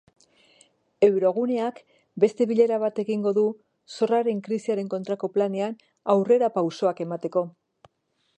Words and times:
Euroguneak 1.07 1.81
beste 2.23 2.47
bilera 2.51 2.79
bat 2.85 3.01
egingo 3.05 3.35
du 3.41 3.45
zorraren 3.99 4.41
krisiaren 4.49 4.91
kontrako 4.95 5.31
planean 5.37 5.79
aurrerapausoak 6.17 7.05
emateko. 7.09 7.49